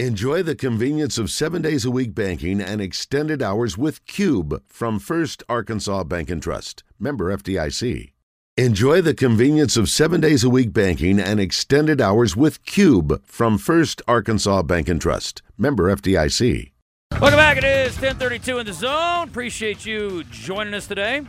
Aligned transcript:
Enjoy 0.00 0.42
the 0.42 0.56
convenience 0.56 1.18
of 1.18 1.30
seven 1.30 1.62
days 1.62 1.84
a 1.84 1.90
week 1.90 2.16
banking 2.16 2.60
and 2.60 2.80
extended 2.80 3.40
hours 3.40 3.78
with 3.78 4.04
Cube 4.06 4.60
from 4.66 4.98
First 4.98 5.44
Arkansas 5.48 6.02
Bank 6.02 6.30
and 6.30 6.42
Trust. 6.42 6.82
Member 6.98 7.32
FDIC. 7.36 8.10
Enjoy 8.56 9.00
the 9.00 9.14
convenience 9.14 9.76
of 9.76 9.88
seven 9.88 10.20
days 10.20 10.42
a 10.42 10.50
week 10.50 10.72
banking 10.72 11.20
and 11.20 11.38
extended 11.38 12.00
hours 12.00 12.36
with 12.36 12.66
Cube 12.66 13.22
from 13.24 13.56
First 13.56 14.02
Arkansas 14.08 14.62
Bank 14.64 14.88
and 14.88 15.00
Trust. 15.00 15.42
Member 15.56 15.94
FDIC. 15.94 16.72
Welcome 17.20 17.38
back. 17.38 17.58
It 17.58 17.62
is 17.62 17.92
1032 17.92 18.58
in 18.58 18.66
the 18.66 18.72
zone. 18.72 19.28
Appreciate 19.28 19.86
you 19.86 20.24
joining 20.24 20.74
us 20.74 20.88
today. 20.88 21.22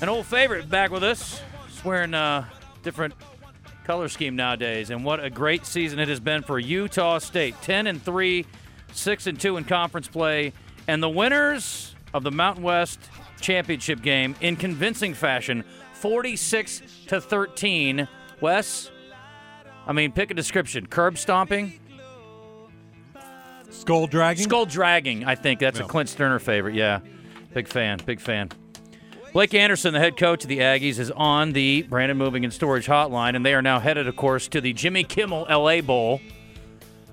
An 0.00 0.08
old 0.08 0.26
favorite 0.26 0.68
back 0.68 0.90
with 0.90 1.04
us. 1.04 1.40
Swearing 1.70 2.14
uh, 2.14 2.46
different 2.82 3.14
color 3.88 4.08
scheme 4.08 4.36
nowadays. 4.36 4.90
And 4.90 5.02
what 5.02 5.24
a 5.24 5.30
great 5.30 5.64
season 5.64 5.98
it 5.98 6.08
has 6.08 6.20
been 6.20 6.42
for 6.42 6.58
Utah 6.58 7.16
State. 7.16 7.54
10 7.62 7.86
and 7.86 8.02
3, 8.02 8.44
6 8.92 9.26
and 9.26 9.40
2 9.40 9.56
in 9.56 9.64
conference 9.64 10.06
play. 10.06 10.52
And 10.86 11.02
the 11.02 11.08
winners 11.08 11.94
of 12.12 12.22
the 12.22 12.30
Mountain 12.30 12.62
West 12.62 13.00
championship 13.40 14.02
game 14.02 14.36
in 14.42 14.56
convincing 14.56 15.14
fashion 15.14 15.64
46 15.94 16.82
to 17.06 17.18
13. 17.18 18.06
Wes, 18.42 18.90
I 19.86 19.94
mean, 19.94 20.12
pick 20.12 20.30
a 20.30 20.34
description. 20.34 20.84
Curb 20.86 21.16
stomping? 21.16 21.80
Skull 23.70 24.06
dragging? 24.06 24.44
Skull 24.44 24.66
dragging, 24.66 25.24
I 25.24 25.34
think. 25.34 25.60
That's 25.60 25.80
a 25.80 25.84
Clint 25.84 26.10
Sterner 26.10 26.38
favorite. 26.38 26.74
Yeah. 26.74 27.00
Big 27.54 27.66
fan. 27.66 28.00
Big 28.04 28.20
fan. 28.20 28.50
Blake 29.32 29.54
Anderson, 29.54 29.92
the 29.92 30.00
head 30.00 30.16
coach 30.16 30.42
of 30.44 30.48
the 30.48 30.58
Aggies, 30.58 30.98
is 30.98 31.10
on 31.10 31.52
the 31.52 31.82
Brandon 31.82 32.16
Moving 32.16 32.44
and 32.44 32.52
Storage 32.52 32.86
Hotline, 32.86 33.36
and 33.36 33.44
they 33.44 33.54
are 33.54 33.62
now 33.62 33.78
headed, 33.78 34.08
of 34.08 34.16
course, 34.16 34.48
to 34.48 34.60
the 34.60 34.72
Jimmy 34.72 35.04
Kimmel 35.04 35.46
LA 35.48 35.80
Bowl 35.80 36.20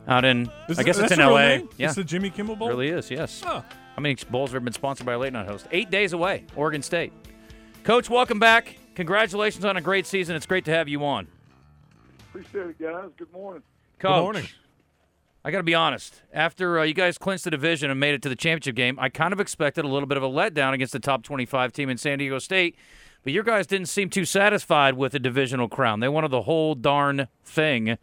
out 0.08 0.24
in, 0.26 0.50
Is 0.70 0.80
I 0.80 0.82
it- 0.82 0.86
guess 0.86 0.98
it's 0.98 1.12
in 1.12 1.20
LA. 1.20 1.40
name? 1.58 1.70
Yeah. 1.78 1.88
It's 1.88 1.96
the 1.96 2.04
Jimmy 2.04 2.30
Kimmel 2.30 2.56
Bowl? 2.56 2.70
It 2.70 2.72
really 2.72 2.88
is, 2.90 3.12
yes. 3.12 3.44
Oh. 3.46 3.64
How 3.96 4.02
many 4.02 4.16
bowls 4.30 4.52
have 4.54 4.64
been 4.64 4.74
sponsored 4.74 5.06
by 5.06 5.14
a 5.14 5.20
late 5.20 5.34
night 5.34 5.46
host? 5.48 5.68
Eight 5.72 5.90
days 5.92 6.14
away, 6.14 6.46
Oregon 6.56 6.82
State. 6.82 7.12
Coach, 7.84 8.10
welcome 8.10 8.40
back. 8.40 8.78
Congratulations 8.96 9.64
on 9.66 9.78
a 9.78 9.82
great 9.82 10.06
season. 10.06 10.36
It's 10.36 10.46
great 10.46 10.66
to 10.66 10.72
have 10.72 10.88
you 10.88 11.04
on. 11.06 11.28
Appreciate 12.30 12.68
it, 12.68 12.80
guys. 12.82 13.10
Good 13.18 13.32
morning. 13.32 13.62
Coach, 14.00 14.12
Good 14.16 14.22
morning. 14.22 14.48
I 15.46 15.52
got 15.52 15.58
to 15.58 15.64
be 15.64 15.76
honest. 15.76 16.24
After 16.34 16.80
uh, 16.80 16.84
you 16.84 16.96
guys 16.96 17.20
clinched 17.20 17.44
the 17.44 17.52
division 17.52 17.92
and 17.92 18.00
made 18.00 18.16
it 18.16 18.24
to 18.24 18.30
the 18.30 18.36
championship 18.36 18.76
game, 18.76 18.98
I 19.00 19.10
kind 19.10 19.32
of 19.32 19.40
expected 19.40 19.86
a 19.86 19.88
little 19.88 20.08
bit 20.08 20.18
of 20.18 20.24
a 20.24 20.28
letdown 20.28 20.74
against 20.74 20.92
the 20.92 21.00
top 21.00 21.22
25 21.22 21.72
team 21.72 21.88
in 21.88 22.00
San 22.00 22.18
Diego 22.18 22.40
State. 22.40 22.76
But 23.24 23.32
your 23.32 23.44
guys 23.44 23.68
didn't 23.68 23.90
seem 23.90 24.10
too 24.10 24.26
satisfied 24.26 24.96
with 24.96 25.12
the 25.12 25.20
divisional 25.20 25.70
crown. 25.70 26.00
They 26.00 26.10
wanted 26.10 26.32
the 26.32 26.42
whole 26.42 26.74
darn 26.74 27.28
thing. 27.44 28.00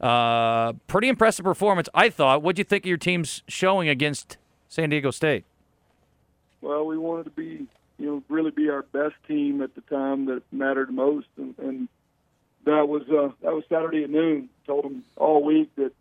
Uh, 0.00 0.72
pretty 0.88 1.06
impressive 1.06 1.44
performance, 1.44 1.88
I 1.94 2.10
thought. 2.10 2.42
What 2.42 2.56
do 2.56 2.60
you 2.60 2.64
think 2.64 2.84
of 2.84 2.88
your 2.88 2.96
team's 2.96 3.44
showing 3.46 3.88
against 3.88 4.36
San 4.68 4.90
Diego 4.90 5.12
State? 5.12 5.44
Well, 6.60 6.86
we 6.86 6.98
wanted 6.98 7.24
to 7.24 7.30
be, 7.30 7.68
you 7.98 8.06
know, 8.06 8.22
really 8.28 8.50
be 8.50 8.68
our 8.68 8.82
best 8.82 9.14
team 9.28 9.62
at 9.62 9.76
the 9.76 9.82
time 9.82 10.26
that 10.26 10.42
mattered 10.50 10.90
most, 10.92 11.28
and, 11.36 11.56
and 11.58 11.88
that 12.64 12.88
was 12.88 13.02
uh, 13.02 13.30
that 13.42 13.54
was 13.54 13.62
Saturday 13.68 14.02
at 14.02 14.10
noon. 14.10 14.48
Told 14.66 14.84
them 14.84 15.04
all 15.16 15.44
week 15.44 15.70
that 15.76 15.92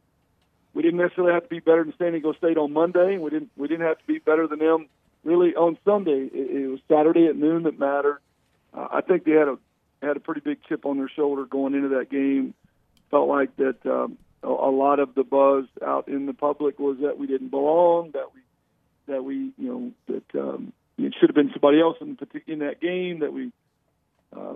we 0.73 0.84
didn't 0.84 1.00
necessarily 1.00 1.34
have 1.34 1.44
to 1.44 1.50
be 1.50 1.59
better 1.59 1.84
than 1.84 1.94
San 1.98 2.12
Diego 2.12 2.34
State 2.34 2.58
on 2.58 2.73
Monday. 2.73 3.17
We 3.17 3.30
didn't 3.30 3.52
we 3.58 3.67
didn't 3.67 3.86
have 3.86 3.98
to 4.00 4.06
be 4.06 4.20
better 4.20 4.48
than 4.48 4.59
them 4.59 4.88
really 5.23 5.56
on 5.56 5.78
Sunday. 5.84 6.30
It, 6.31 6.64
it 6.64 6.67
was 6.67 6.80
Saturday 6.88 7.28
at 7.28 7.36
noon 7.36 7.64
that 7.64 7.80
mattered. 7.80 8.20
Uh, 8.73 8.88
I 8.92 9.02
think 9.02 9.23
they 9.23 9.31
had 9.31 9.47
a 9.47 9.58
had 10.02 10.17
a 10.17 10.20
pretty 10.20 10.42
big 10.42 10.59
chip 10.67 10.86
on 10.86 10.97
their 10.97 11.09
shoulder 11.09 11.45
going 11.45 11.73
into 11.73 11.90
that 11.90 12.09
game. 12.09 12.53
Felt 13.12 13.28
like 13.28 13.56
that 13.58 13.86
um, 13.86 14.17
a, 14.44 14.47
a 14.47 14.72
lot 14.72 15.00
of 15.00 15.16
the 15.16 15.23
buzz 15.23 15.66
out 15.86 16.08
in 16.08 16.25
the 16.25 16.34
public 16.34 16.80
was 16.80 16.97
that 17.02 17.17
we 17.17 17.28
didn't 17.28 17.50
belong, 17.50 18.12
that 18.12 18.34
we 18.34 18.42
that 19.08 19.23
we, 19.23 19.52
you 19.58 19.67
know, 19.67 19.92
that 20.08 20.40
um, 20.40 20.72
it 20.97 21.16
should 21.20 21.30
have 21.30 21.36
been 21.36 21.52
somebody 21.52 21.81
else 21.81 21.97
in, 22.00 22.17
in 22.47 22.59
that 22.59 22.80
game, 22.80 23.20
that 23.20 23.34
we 23.34 23.52
uh, 24.36 24.53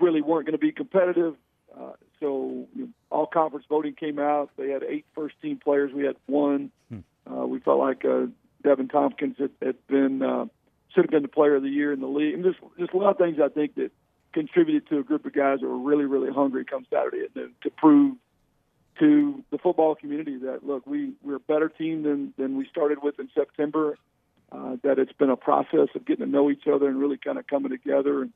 really 0.00 0.20
weren't 0.20 0.46
going 0.46 0.58
to 0.58 0.58
be 0.58 0.72
competitive. 0.72 1.36
Uh, 1.78 1.92
so 2.20 2.66
you 2.74 2.82
know, 2.82 2.88
all 3.10 3.26
conference 3.26 3.66
voting 3.68 3.94
came 3.94 4.18
out. 4.18 4.50
They 4.56 4.70
had 4.70 4.82
eight 4.82 5.06
first 5.14 5.34
team 5.40 5.58
players. 5.62 5.92
We 5.92 6.04
had 6.04 6.16
one. 6.26 6.70
Uh, 7.30 7.46
we 7.46 7.60
felt 7.60 7.78
like 7.78 8.04
uh, 8.04 8.26
Deven 8.64 8.90
Thompkins 8.90 9.36
had, 9.38 9.50
had 9.62 9.86
been 9.86 10.22
uh, 10.22 10.46
should 10.94 11.04
have 11.04 11.10
been 11.10 11.22
the 11.22 11.28
player 11.28 11.56
of 11.56 11.62
the 11.62 11.68
year 11.68 11.92
in 11.92 12.00
the 12.00 12.06
league. 12.06 12.34
And 12.34 12.44
just 12.44 12.58
just 12.78 12.92
a 12.92 12.96
lot 12.96 13.10
of 13.10 13.18
things 13.18 13.38
I 13.42 13.48
think 13.48 13.74
that 13.76 13.90
contributed 14.32 14.88
to 14.88 14.98
a 14.98 15.02
group 15.02 15.26
of 15.26 15.32
guys 15.32 15.60
that 15.60 15.68
were 15.68 15.78
really 15.78 16.04
really 16.04 16.32
hungry 16.32 16.64
come 16.64 16.86
Saturday 16.90 17.22
at 17.24 17.34
noon 17.36 17.52
to 17.62 17.70
prove 17.70 18.16
to 18.98 19.42
the 19.50 19.58
football 19.58 19.94
community 19.94 20.38
that 20.38 20.64
look 20.64 20.86
we 20.86 21.12
we're 21.22 21.36
a 21.36 21.40
better 21.40 21.68
team 21.68 22.02
than 22.02 22.34
than 22.36 22.56
we 22.56 22.66
started 22.68 23.02
with 23.02 23.18
in 23.18 23.28
September. 23.34 23.96
Uh, 24.50 24.76
that 24.82 24.98
it's 24.98 25.12
been 25.14 25.30
a 25.30 25.36
process 25.36 25.88
of 25.94 26.04
getting 26.04 26.26
to 26.26 26.30
know 26.30 26.50
each 26.50 26.66
other 26.66 26.86
and 26.86 27.00
really 27.00 27.16
kind 27.16 27.38
of 27.38 27.46
coming 27.46 27.70
together, 27.70 28.20
and, 28.20 28.32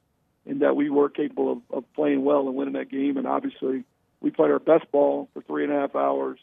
and 0.47 0.61
that 0.61 0.77
we 0.77 0.91
were 0.91 1.09
capable 1.09 1.53
of, 1.53 1.59
of 1.71 1.85
playing 1.95 2.25
well 2.25 2.47
and 2.47 2.55
winning 2.55 2.75
that 2.75 2.91
game. 2.91 3.17
And 3.17 3.27
obviously, 3.27 3.85
we 4.21 4.31
played 4.31 4.51
our 4.51 4.59
best 4.59 4.91
ball 4.93 5.29
for 5.35 5.43
three 5.43 5.65
and 5.65 5.73
a 5.73 5.77
half 5.77 5.97
hours 5.97 6.39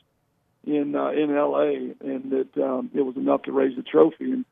in 0.66 0.96
uh, 0.96 1.12
in 1.12 1.34
LA, 1.34 1.94
and 2.02 2.32
that 2.32 2.50
um, 2.64 2.92
it 2.94 3.02
was 3.02 3.16
enough 3.16 3.44
to 3.44 3.52
raise 3.52 3.76
the 3.76 3.84
trophy. 3.84 4.32
And 4.32 4.46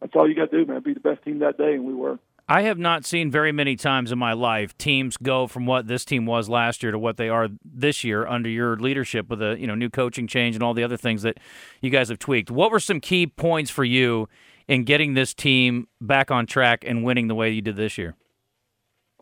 that's 0.00 0.14
all 0.14 0.28
you 0.28 0.34
got 0.34 0.50
to 0.50 0.64
do, 0.64 0.70
man. 0.70 0.82
Be 0.82 0.94
the 0.94 1.00
best 1.00 1.22
team 1.22 1.40
that 1.40 1.58
day, 1.58 1.74
and 1.74 1.84
we 1.84 1.94
were. 1.94 2.18
I 2.46 2.62
have 2.62 2.76
not 2.76 3.06
seen 3.06 3.30
very 3.30 3.52
many 3.52 3.74
times 3.74 4.12
in 4.12 4.18
my 4.18 4.34
life 4.34 4.76
teams 4.76 5.16
go 5.16 5.46
from 5.46 5.64
what 5.64 5.86
this 5.86 6.04
team 6.04 6.26
was 6.26 6.46
last 6.46 6.82
year 6.82 6.92
to 6.92 6.98
what 6.98 7.16
they 7.16 7.30
are 7.30 7.48
this 7.64 8.04
year 8.04 8.26
under 8.26 8.50
your 8.50 8.76
leadership 8.76 9.30
with 9.30 9.40
a 9.40 9.56
you 9.58 9.66
know 9.66 9.74
new 9.74 9.88
coaching 9.88 10.26
change 10.26 10.54
and 10.54 10.62
all 10.62 10.74
the 10.74 10.84
other 10.84 10.98
things 10.98 11.22
that 11.22 11.38
you 11.80 11.88
guys 11.88 12.10
have 12.10 12.18
tweaked. 12.18 12.50
What 12.50 12.70
were 12.70 12.80
some 12.80 13.00
key 13.00 13.26
points 13.26 13.70
for 13.70 13.84
you 13.84 14.28
in 14.68 14.84
getting 14.84 15.14
this 15.14 15.32
team 15.32 15.88
back 16.00 16.30
on 16.30 16.46
track 16.46 16.84
and 16.86 17.02
winning 17.02 17.28
the 17.28 17.34
way 17.34 17.50
you 17.50 17.62
did 17.62 17.76
this 17.76 17.96
year? 17.96 18.14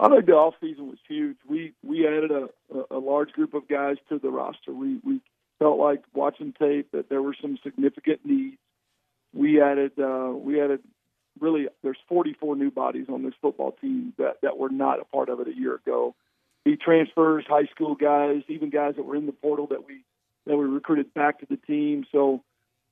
I 0.02 0.08
think 0.08 0.26
the 0.26 0.32
off 0.32 0.54
season 0.60 0.88
was 0.88 0.98
huge. 1.06 1.36
We 1.48 1.74
we 1.84 2.08
added 2.08 2.32
a, 2.32 2.48
a, 2.90 2.98
large 2.98 3.30
group 3.30 3.54
of 3.54 3.68
guys 3.68 3.98
to 4.08 4.18
the 4.18 4.30
roster. 4.30 4.72
We 4.72 4.98
we 5.04 5.20
felt 5.60 5.78
like 5.78 6.02
watching 6.12 6.52
tape 6.58 6.90
that 6.90 7.08
there 7.08 7.22
were 7.22 7.36
some 7.40 7.56
significant 7.62 8.20
needs. 8.24 8.56
We 9.32 9.62
added 9.62 9.92
uh, 9.96 10.32
we 10.34 10.60
added 10.60 10.80
really 11.38 11.68
there's 11.84 11.98
44 12.08 12.56
new 12.56 12.72
bodies 12.72 13.06
on 13.08 13.22
this 13.22 13.34
football 13.40 13.76
team 13.80 14.12
that 14.18 14.38
that 14.42 14.58
were 14.58 14.70
not 14.70 14.98
a 14.98 15.04
part 15.04 15.28
of 15.28 15.38
it 15.38 15.46
a 15.46 15.56
year 15.56 15.76
ago. 15.76 16.16
Be 16.64 16.76
transfers, 16.76 17.44
high 17.48 17.66
school 17.66 17.94
guys, 17.94 18.42
even 18.48 18.70
guys 18.70 18.94
that 18.96 19.04
were 19.04 19.16
in 19.16 19.26
the 19.26 19.32
portal 19.32 19.68
that 19.68 19.86
we 19.86 20.02
that 20.48 20.56
we 20.56 20.64
recruited 20.64 21.14
back 21.14 21.38
to 21.40 21.46
the 21.48 21.56
team. 21.56 22.06
So 22.10 22.42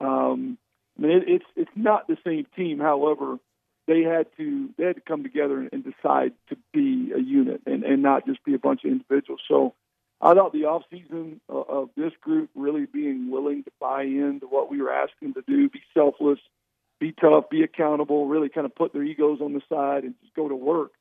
um, 0.00 0.58
I 0.96 1.02
mean 1.02 1.10
it, 1.10 1.24
it's 1.26 1.44
it's 1.56 1.70
not 1.74 2.06
the 2.06 2.18
same 2.24 2.46
team. 2.54 2.78
However, 2.78 3.40
they 3.90 4.02
had 4.02 4.26
to 4.36 4.70
they 4.78 4.84
had 4.84 4.94
to 4.94 5.02
come 5.02 5.24
together 5.24 5.68
and, 5.72 5.84
decide 5.84 6.32
to 6.48 6.56
be 6.72 7.10
a 7.14 7.18
unit 7.20 7.60
and, 7.66 7.82
and 7.82 8.02
not 8.02 8.24
just 8.24 8.42
be 8.44 8.54
a 8.54 8.58
bunch 8.58 8.84
of 8.84 8.92
individuals. 8.92 9.40
So 9.48 9.74
I 10.20 10.32
thought 10.34 10.52
the 10.52 10.66
off 10.66 10.82
season 10.90 11.40
of, 11.48 11.56
uh, 11.56 11.72
of 11.72 11.88
this 11.96 12.12
group 12.20 12.50
really 12.54 12.86
being 12.86 13.30
willing 13.30 13.64
to 13.64 13.70
buy 13.80 14.04
into 14.04 14.46
what 14.46 14.70
we 14.70 14.80
were 14.80 14.92
asking 14.92 15.34
to 15.34 15.42
do, 15.46 15.68
be 15.68 15.82
selfless, 15.92 16.38
be 17.00 17.12
tough, 17.12 17.50
be 17.50 17.62
accountable, 17.62 18.26
really 18.26 18.48
kind 18.48 18.64
of 18.64 18.74
put 18.74 18.92
their 18.92 19.02
egos 19.02 19.40
on 19.40 19.54
the 19.54 19.62
side 19.68 20.04
and 20.04 20.14
just 20.22 20.34
go 20.34 20.48
to 20.48 20.54
work 20.54 20.92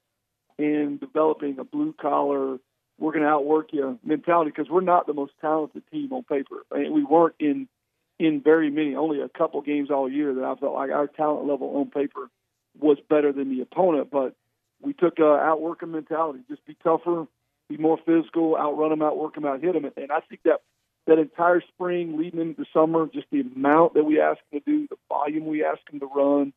and 0.57 0.99
developing 0.99 1.59
a 1.59 1.63
blue 1.63 1.93
collar, 1.93 2.57
we're 2.97 3.11
going 3.11 3.23
to 3.23 3.29
outwork 3.29 3.71
you 3.71 3.99
mentality 4.03 4.49
because 4.49 4.69
we're 4.69 4.81
not 4.81 5.05
the 5.05 5.13
most 5.13 5.33
talented 5.39 5.83
team 5.91 6.11
on 6.11 6.23
paper. 6.23 6.65
I 6.73 6.79
mean, 6.79 6.93
we 6.93 7.03
weren't 7.03 7.35
in 7.39 7.67
in 8.17 8.41
very 8.41 8.69
many, 8.69 8.95
only 8.95 9.21
a 9.21 9.29
couple 9.29 9.61
games 9.61 9.89
all 9.89 10.11
year 10.11 10.33
that 10.33 10.43
I 10.43 10.55
felt 10.55 10.73
like 10.73 10.91
our 10.91 11.07
talent 11.07 11.47
level 11.47 11.77
on 11.77 11.89
paper 11.89 12.29
was 12.79 12.97
better 13.09 13.31
than 13.31 13.49
the 13.49 13.61
opponent. 13.61 14.09
But 14.11 14.35
we 14.81 14.93
took 14.93 15.19
a 15.19 15.35
outworking 15.35 15.91
mentality, 15.91 16.39
just 16.49 16.65
be 16.65 16.75
tougher, 16.83 17.27
be 17.69 17.77
more 17.77 17.99
physical, 18.05 18.57
outrun 18.57 18.89
them, 18.89 19.01
outwork 19.01 19.35
them, 19.35 19.45
out 19.45 19.61
hit 19.61 19.73
them, 19.73 19.85
and 19.85 20.11
I 20.11 20.21
think 20.21 20.41
that 20.43 20.61
that 21.07 21.17
entire 21.17 21.61
spring 21.61 22.17
leading 22.17 22.39
into 22.39 22.65
summer, 22.71 23.07
just 23.11 23.27
the 23.31 23.41
amount 23.41 23.95
that 23.95 24.03
we 24.03 24.21
asked 24.21 24.41
them 24.51 24.61
to 24.61 24.65
do, 24.65 24.87
the 24.87 24.95
volume 25.07 25.47
we 25.47 25.63
asked 25.63 25.89
them 25.89 25.99
to 26.01 26.05
run, 26.05 26.53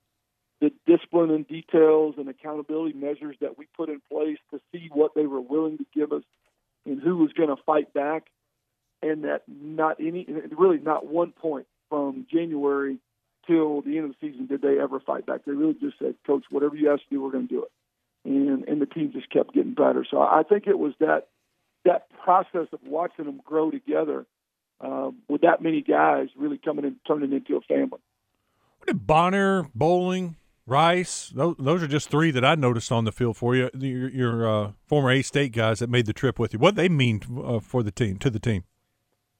the 0.61 0.70
discipline 0.87 1.31
and 1.31 1.49
details 1.49 2.17
and 2.19 2.29
accountability 2.29 2.97
measures 2.97 3.37
that 3.41 3.56
we 3.56 3.67
put 3.76 3.88
in 3.88 4.00
place 4.11 4.38
to 4.50 4.61
see 4.70 4.88
what 4.93 5.14
they 5.14 5.26
were 5.26 5.41
willing 5.41 5.79
to 5.79 5.87
give 5.94 6.12
us 6.12 6.23
and 6.85 7.00
who 7.00 7.17
was 7.17 7.32
going 7.32 7.49
to 7.49 7.62
fight 7.64 7.93
back, 7.94 8.26
and 9.02 9.25
that 9.25 9.43
not 9.49 9.97
any, 10.00 10.26
really 10.56 10.79
not 10.79 11.06
one 11.06 11.32
point 11.32 11.67
from 11.88 12.26
January 12.31 12.99
till 13.47 13.83
the 13.83 13.97
end 13.99 14.11
of 14.11 14.17
the 14.19 14.29
season 14.29 14.47
did 14.47 14.62
they 14.62 14.79
ever 14.81 15.00
fight 15.00 15.27
back. 15.27 15.44
They 15.44 15.53
really 15.53 15.75
just 15.75 15.99
said, 15.99 16.15
"Coach, 16.27 16.44
whatever 16.50 16.77
you 16.77 16.93
ask 16.93 17.03
to 17.03 17.09
do, 17.11 17.23
we're 17.23 17.31
going 17.31 17.49
to 17.49 17.55
do 17.55 17.62
it," 17.65 17.71
and 18.25 18.67
and 18.69 18.81
the 18.81 18.87
team 18.87 19.12
just 19.12 19.31
kept 19.31 19.55
getting 19.55 19.75
better. 19.75 20.06
So 20.11 20.21
I 20.21 20.43
think 20.49 20.67
it 20.67 20.79
was 20.79 20.94
that 21.00 21.29
that 21.85 22.09
process 22.25 22.69
of 22.73 22.81
watching 22.87 23.25
them 23.25 23.41
grow 23.44 23.71
together 23.71 24.25
um, 24.81 25.19
with 25.29 25.41
that 25.43 25.61
many 25.62 25.83
guys 25.83 26.29
really 26.37 26.59
coming 26.59 26.85
and 26.85 26.97
turning 27.06 27.33
into 27.33 27.56
a 27.56 27.61
family. 27.62 27.99
What 28.79 28.87
did 28.87 29.06
Bonner, 29.06 29.67
Bowling, 29.75 30.37
Rice? 30.67 31.33
Those, 31.35 31.56
those 31.59 31.83
are 31.83 31.88
just 31.88 32.09
three 32.11 32.31
that 32.33 32.45
I 32.45 32.55
noticed 32.55 32.91
on 32.93 33.05
the 33.05 33.12
field 33.12 33.37
for 33.37 33.55
you. 33.56 33.71
Your, 33.79 34.09
your 34.11 34.49
uh, 34.49 34.73
former 34.87 35.11
A 35.11 35.23
State 35.23 35.53
guys 35.53 35.79
that 35.81 35.91
made 35.91 36.06
the 36.06 36.12
trip 36.12 36.38
with 36.38 36.53
you. 36.53 36.59
What 36.59 36.75
they 36.75 36.88
mean 36.88 37.21
uh, 37.45 37.61
for 37.61 37.83
the 37.83 37.93
team, 37.93 38.19
to 38.19 38.31
the 38.31 38.41
team. 38.41 38.65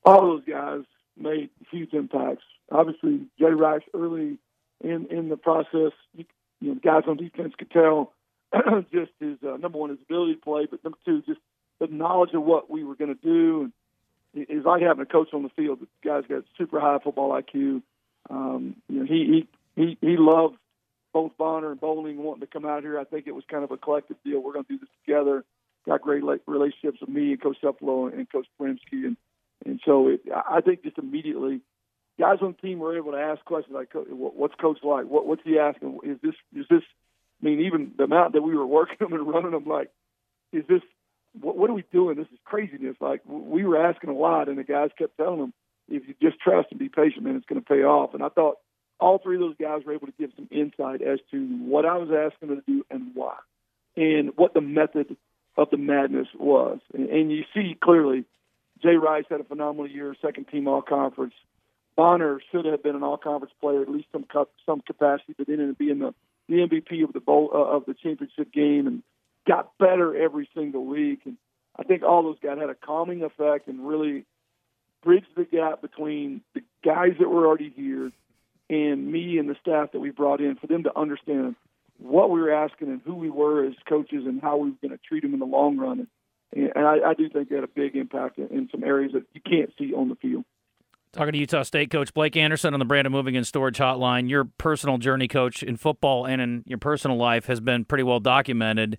all 0.05 0.20
those 0.22 0.44
guys 0.44 0.81
made 1.16 1.50
huge 1.70 1.93
impacts. 1.93 2.44
Obviously, 2.72 3.26
Jay 3.38 3.50
Rice 3.50 3.82
early 3.94 4.38
in 4.82 5.06
in 5.10 5.28
the 5.28 5.36
process, 5.36 5.92
you, 6.14 6.24
you 6.60 6.74
know, 6.74 6.80
guys 6.82 7.04
on 7.06 7.16
defense 7.16 7.54
could 7.58 7.70
tell 7.70 8.12
just 8.92 9.12
his 9.20 9.38
uh, 9.46 9.56
number 9.56 9.78
one 9.78 9.90
his 9.90 9.98
ability 10.02 10.34
to 10.34 10.40
play, 10.40 10.66
but 10.70 10.82
number 10.82 10.98
two 11.04 11.22
just 11.22 11.40
the 11.80 11.86
knowledge 11.88 12.32
of 12.34 12.42
what 12.42 12.70
we 12.70 12.84
were 12.84 12.94
going 12.94 13.14
to 13.14 13.20
do. 13.20 13.62
And 14.34 14.46
it's 14.48 14.64
like 14.64 14.82
having 14.82 15.02
a 15.02 15.06
coach 15.06 15.28
on 15.32 15.42
the 15.42 15.48
field. 15.50 15.80
The 15.80 15.86
guy's 16.08 16.24
got 16.26 16.44
super 16.56 16.80
high 16.80 16.98
football 17.02 17.30
IQ. 17.30 17.82
Um, 18.30 18.76
you 18.88 19.00
know, 19.00 19.06
he 19.06 19.46
he 19.76 19.82
he 19.82 19.98
he 20.00 20.16
loved 20.16 20.56
both 21.12 21.36
Bonner 21.36 21.72
and 21.72 21.80
Bowling 21.80 22.19
wanting 22.19 22.40
to 22.40 22.46
come 22.46 22.64
out 22.64 22.82
here. 22.82 22.98
I 22.98 23.04
think 23.04 23.26
it 23.26 23.34
was 23.34 23.44
kind 23.50 23.64
of 23.64 23.70
a 23.70 23.76
collective 23.76 24.16
deal. 24.24 24.40
We're 24.40 24.54
going 24.54 24.64
to 24.64 24.72
do 24.72 24.78
this 24.78 24.88
together. 25.04 25.44
Got 25.86 26.00
great 26.00 26.22
relationships 26.46 27.00
with 27.00 27.10
me 27.10 27.32
and 27.32 27.42
Coach 27.42 27.58
Cefalo 27.62 28.12
and 28.12 28.30
Coach 28.30 28.46
Premsky, 28.60 29.04
and 29.04 29.16
and 29.66 29.80
so 29.84 30.08
it, 30.08 30.20
I 30.48 30.60
think 30.60 30.84
just 30.84 30.98
immediately, 30.98 31.60
guys 32.18 32.38
on 32.40 32.54
the 32.56 32.68
team 32.68 32.78
were 32.78 32.96
able 32.96 33.12
to 33.12 33.18
ask 33.18 33.44
questions 33.44 33.74
like, 33.74 33.88
"What's 33.94 34.54
Coach 34.54 34.78
like? 34.82 35.06
What, 35.06 35.26
what's 35.26 35.42
he 35.44 35.58
asking? 35.58 36.00
Is 36.04 36.18
this 36.22 36.34
is 36.54 36.66
this?" 36.68 36.82
I 37.40 37.44
mean, 37.44 37.60
even 37.60 37.92
the 37.96 38.04
amount 38.04 38.34
that 38.34 38.42
we 38.42 38.56
were 38.56 38.66
working 38.66 38.96
them 39.00 39.12
and 39.12 39.26
running 39.26 39.52
them, 39.52 39.66
like, 39.66 39.90
is 40.52 40.64
this? 40.68 40.82
What, 41.40 41.56
what 41.56 41.70
are 41.70 41.74
we 41.74 41.84
doing? 41.92 42.16
This 42.16 42.28
is 42.32 42.38
craziness. 42.44 42.96
Like 43.00 43.22
we 43.26 43.64
were 43.64 43.84
asking 43.84 44.10
a 44.10 44.14
lot, 44.14 44.48
and 44.48 44.58
the 44.58 44.64
guys 44.64 44.90
kept 44.96 45.16
telling 45.16 45.40
them, 45.40 45.52
"If 45.88 46.06
you 46.06 46.14
just 46.20 46.40
trust 46.40 46.68
and 46.70 46.78
be 46.78 46.88
patient, 46.88 47.24
man, 47.24 47.36
it's 47.36 47.46
going 47.46 47.60
to 47.60 47.66
pay 47.66 47.82
off." 47.82 48.14
And 48.14 48.22
I 48.22 48.28
thought 48.28 48.58
all 49.00 49.18
three 49.18 49.36
of 49.36 49.40
those 49.40 49.56
guys 49.60 49.82
were 49.84 49.94
able 49.94 50.06
to 50.06 50.12
give 50.18 50.30
some 50.36 50.48
insight 50.50 51.02
as 51.02 51.18
to 51.30 51.44
what 51.64 51.84
I 51.84 51.96
was 51.96 52.10
asking 52.10 52.48
them 52.48 52.62
to 52.62 52.64
do 52.66 52.86
and 52.90 53.10
why, 53.14 53.36
and 53.96 54.30
what 54.36 54.54
the 54.54 54.60
method 54.60 55.16
of 55.56 55.70
the 55.70 55.76
madness 55.76 56.28
was. 56.38 56.78
And, 56.94 57.08
and 57.08 57.32
you 57.32 57.44
see 57.52 57.76
clearly, 57.82 58.24
Jay 58.82 58.94
Rice 58.94 59.24
had 59.28 59.40
a 59.40 59.44
phenomenal 59.44 59.88
year, 59.88 60.14
second 60.22 60.48
team 60.48 60.68
All 60.68 60.82
Conference. 60.82 61.34
Bonner 61.96 62.40
should 62.50 62.64
have 62.64 62.82
been 62.82 62.96
an 62.96 63.02
All 63.02 63.16
Conference 63.16 63.54
player, 63.60 63.82
at 63.82 63.90
least 63.90 64.08
some 64.12 64.26
some 64.64 64.80
capacity, 64.80 65.34
but 65.36 65.48
ended 65.48 65.70
up 65.70 65.78
being 65.78 65.98
the 65.98 66.14
the 66.48 66.54
MVP 66.56 67.04
of 67.04 67.12
the 67.12 67.20
bowl 67.20 67.50
uh, 67.52 67.58
of 67.58 67.86
the 67.86 67.94
championship 67.94 68.52
game, 68.52 68.86
and 68.86 69.02
got 69.46 69.76
better 69.78 70.16
every 70.16 70.48
single 70.54 70.84
week. 70.84 71.20
And 71.24 71.36
I 71.78 71.84
think 71.84 72.02
all 72.02 72.22
those 72.22 72.38
guys 72.42 72.58
had 72.58 72.70
a 72.70 72.74
calming 72.74 73.22
effect 73.22 73.68
and 73.68 73.86
really 73.86 74.24
bridged 75.02 75.34
the 75.36 75.44
gap 75.44 75.82
between 75.82 76.42
the 76.54 76.62
guys 76.84 77.12
that 77.18 77.28
were 77.28 77.46
already 77.46 77.72
here 77.74 78.10
and 78.70 79.10
me 79.10 79.38
and 79.38 79.48
the 79.48 79.56
staff 79.60 79.92
that 79.92 80.00
we 80.00 80.10
brought 80.10 80.40
in 80.40 80.56
for 80.56 80.66
them 80.66 80.84
to 80.84 80.98
understand 80.98 81.56
what 81.98 82.30
we 82.30 82.40
were 82.40 82.52
asking 82.52 82.88
and 82.88 83.00
who 83.04 83.14
we 83.14 83.30
were 83.30 83.64
as 83.64 83.74
coaches 83.88 84.24
and 84.26 84.40
how 84.40 84.56
we 84.56 84.70
were 84.70 84.76
going 84.80 84.96
to 84.96 85.00
treat 85.06 85.22
them 85.22 85.34
in 85.34 85.40
the 85.40 85.46
long 85.46 85.76
run. 85.76 86.08
And, 86.54 86.72
and 86.74 86.86
I, 86.86 87.10
I, 87.10 87.14
do 87.14 87.28
think 87.28 87.48
they 87.48 87.54
had 87.54 87.64
a 87.64 87.68
big 87.68 87.96
impact 87.96 88.38
in, 88.38 88.48
in 88.48 88.68
some 88.70 88.82
areas 88.82 89.12
that 89.12 89.24
you 89.34 89.40
can't 89.40 89.72
see 89.78 89.92
on 89.94 90.08
the 90.08 90.16
field. 90.16 90.44
Talking 91.12 91.32
to 91.32 91.38
Utah 91.38 91.62
State 91.62 91.90
coach 91.90 92.14
Blake 92.14 92.38
Anderson 92.38 92.72
on 92.72 92.80
the 92.80 92.86
Brandon 92.86 93.12
Moving 93.12 93.36
and 93.36 93.46
Storage 93.46 93.76
Hotline. 93.76 94.30
Your 94.30 94.44
personal 94.44 94.96
journey, 94.96 95.28
coach, 95.28 95.62
in 95.62 95.76
football 95.76 96.24
and 96.24 96.40
in 96.40 96.64
your 96.66 96.78
personal 96.78 97.18
life 97.18 97.44
has 97.46 97.60
been 97.60 97.84
pretty 97.84 98.02
well 98.02 98.18
documented. 98.18 98.96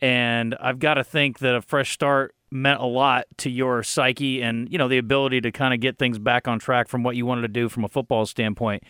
And 0.00 0.54
I've 0.60 0.78
got 0.78 0.94
to 0.94 1.04
think 1.04 1.40
that 1.40 1.56
a 1.56 1.60
fresh 1.60 1.90
start 1.92 2.36
meant 2.52 2.80
a 2.80 2.86
lot 2.86 3.26
to 3.38 3.50
your 3.50 3.82
psyche 3.82 4.40
and 4.40 4.70
you 4.70 4.78
know 4.78 4.86
the 4.86 4.98
ability 4.98 5.40
to 5.40 5.50
kind 5.50 5.74
of 5.74 5.80
get 5.80 5.98
things 5.98 6.20
back 6.20 6.46
on 6.46 6.60
track 6.60 6.86
from 6.86 7.02
what 7.02 7.16
you 7.16 7.26
wanted 7.26 7.42
to 7.42 7.48
do 7.48 7.68
from 7.68 7.84
a 7.84 7.88
football 7.88 8.24
standpoint. 8.24 8.84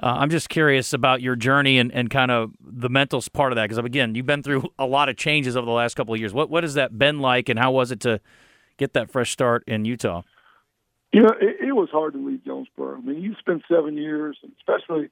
Uh, 0.00 0.14
I'm 0.18 0.30
just 0.30 0.48
curious 0.48 0.92
about 0.92 1.20
your 1.20 1.34
journey 1.34 1.80
and, 1.80 1.92
and 1.92 2.10
kind 2.10 2.30
of 2.30 2.52
the 2.60 2.88
mental 2.88 3.22
part 3.32 3.50
of 3.50 3.56
that 3.56 3.64
because 3.64 3.84
again, 3.84 4.14
you've 4.14 4.24
been 4.24 4.44
through 4.44 4.68
a 4.78 4.86
lot 4.86 5.08
of 5.08 5.16
changes 5.16 5.56
over 5.56 5.66
the 5.66 5.72
last 5.72 5.94
couple 5.94 6.14
of 6.14 6.20
years. 6.20 6.32
What 6.32 6.48
what 6.48 6.62
has 6.62 6.74
that 6.74 6.96
been 6.96 7.18
like, 7.18 7.48
and 7.48 7.58
how 7.58 7.72
was 7.72 7.90
it 7.90 7.98
to 8.00 8.20
get 8.76 8.92
that 8.92 9.10
fresh 9.10 9.32
start 9.32 9.64
in 9.66 9.84
Utah? 9.84 10.22
You 11.14 11.22
know, 11.22 11.34
it, 11.40 11.68
it 11.68 11.72
was 11.72 11.90
hard 11.92 12.14
to 12.14 12.26
leave 12.26 12.44
Jonesboro. 12.44 12.96
I 12.96 13.00
mean, 13.00 13.22
you 13.22 13.36
spent 13.38 13.62
seven 13.70 13.96
years, 13.96 14.36
and 14.42 14.50
especially, 14.58 15.10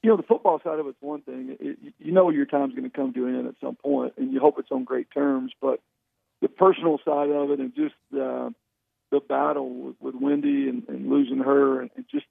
you 0.00 0.10
know, 0.10 0.16
the 0.16 0.22
football 0.22 0.60
side 0.62 0.78
of 0.78 0.86
it's 0.86 0.96
one 1.00 1.22
thing. 1.22 1.56
It, 1.58 1.78
you 1.98 2.12
know, 2.12 2.30
your 2.30 2.46
time's 2.46 2.74
going 2.74 2.88
to 2.88 2.96
come 2.96 3.12
to 3.12 3.26
an 3.26 3.36
end 3.36 3.48
at 3.48 3.56
some 3.60 3.74
point, 3.74 4.12
and 4.16 4.32
you 4.32 4.38
hope 4.38 4.60
it's 4.60 4.70
on 4.70 4.84
great 4.84 5.10
terms. 5.10 5.50
But 5.60 5.80
the 6.42 6.48
personal 6.48 7.00
side 7.04 7.30
of 7.30 7.50
it, 7.50 7.58
and 7.58 7.74
just 7.74 7.96
uh, 8.14 8.50
the 9.10 9.18
battle 9.18 9.68
with, 9.68 9.96
with 10.00 10.14
Wendy 10.14 10.68
and, 10.68 10.84
and 10.88 11.10
losing 11.10 11.38
her, 11.38 11.80
and, 11.80 11.90
and 11.96 12.04
just 12.08 12.26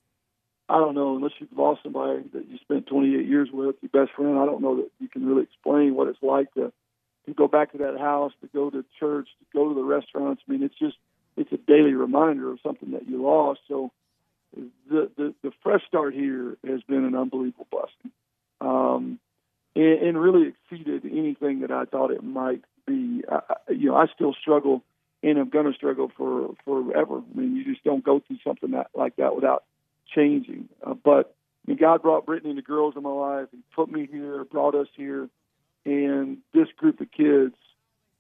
I 0.70 0.78
don't 0.78 0.96
know, 0.96 1.18
unless 1.18 1.34
you've 1.40 1.52
lost 1.52 1.82
somebody 1.84 2.24
that 2.32 2.48
you 2.48 2.60
spent 2.60 2.88
28 2.88 3.28
years 3.28 3.50
with, 3.52 3.76
your 3.82 4.06
best 4.06 4.16
friend, 4.16 4.40
I 4.40 4.46
don't 4.46 4.62
know 4.62 4.78
that 4.78 4.90
you 5.02 5.10
can 5.10 5.26
really 5.26 5.44
explain 5.44 5.96
what 5.96 6.08
it's 6.08 6.24
like 6.24 6.54
to 6.54 6.72
to 7.26 7.34
go 7.34 7.50
back 7.50 7.74
to 7.74 7.80
that 7.80 8.00
house, 8.00 8.32
to 8.40 8.48
go 8.48 8.70
to 8.70 8.86
church, 8.98 9.28
to 9.40 9.46
go 9.54 9.68
to 9.68 9.76
the 9.76 9.84
restaurants. 9.84 10.42
I 10.48 10.52
mean, 10.54 10.64
it's 10.64 10.80
just 10.80 10.96
it's 11.38 11.52
a 11.52 11.58
daily 11.58 11.94
reminder 11.94 12.52
of 12.52 12.60
something 12.62 12.92
that 12.92 13.08
you 13.08 13.22
lost. 13.24 13.62
So 13.68 13.92
the 14.90 15.10
the, 15.18 15.34
the 15.44 15.52
fresh 15.64 15.82
start 15.88 16.14
here 16.14 16.58
has 16.66 16.82
been 16.84 17.06
an 17.06 17.16
unbelievable 17.16 17.68
blessing, 17.72 18.12
um, 18.60 19.20
and, 19.76 20.08
and 20.08 20.22
really 20.22 20.50
exceeded 20.50 21.06
anything 21.06 21.62
that 21.62 21.72
I 21.72 21.86
thought 21.86 22.12
it 22.12 22.24
might 22.24 22.62
be. 22.86 23.24
I, 23.30 23.42
you 23.70 23.90
know, 23.90 23.96
I 23.96 24.08
still 24.14 24.34
struggle, 24.34 24.84
and 25.24 25.38
I'm 25.38 25.50
going 25.50 25.66
to 25.66 25.74
struggle 25.74 26.12
for 26.18 26.54
forever. 26.66 27.20
I 27.20 27.38
mean, 27.38 27.56
you 27.56 27.64
just 27.64 27.84
don't 27.84 28.04
go 28.04 28.20
through 28.20 28.40
something 28.44 28.72
that 28.72 28.88
like 28.94 29.16
that 29.18 29.36
without 29.36 29.64
changing. 30.14 30.68
Uh, 30.86 30.94
but 30.94 31.34
I 31.66 31.72
mean, 31.72 31.78
God 31.78 32.02
brought 32.02 32.26
Brittany 32.26 32.50
and 32.52 32.58
the 32.58 32.64
girls 32.64 32.96
in 32.98 33.04
my 33.04 33.10
life. 33.12 33.48
He 33.52 33.60
put 33.74 33.90
me 33.90 34.08
here, 34.12 34.44
brought 34.44 34.76
us 34.76 34.88
here, 34.96 35.30
and 35.86 36.38
this 36.54 36.68
group 36.78 37.00
of 37.00 37.10
kids 37.12 37.56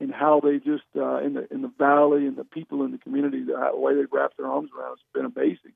and 0.02 0.12
how 0.12 0.40
they 0.40 0.58
just 0.58 0.84
uh, 0.98 1.18
in 1.18 1.36
the 1.36 1.48
in 1.54 1.62
the 1.62 1.72
valley 1.78 2.26
and 2.26 2.36
the 2.36 2.44
people 2.44 2.84
in 2.84 2.92
the 2.92 2.98
community, 2.98 3.44
the 3.44 3.70
way 3.74 3.94
they 3.94 4.06
wrap 4.12 4.32
their 4.36 4.48
arms 4.48 4.72
around 4.78 4.98
has 4.98 5.00
been 5.14 5.26
amazing. 5.26 5.74